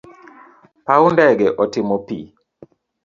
Pau 0.85 1.05
ndege 1.13 1.47
otimo 1.63 1.95
pii 2.05 2.27